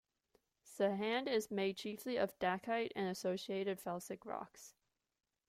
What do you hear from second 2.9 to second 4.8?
and associated felsic rocks.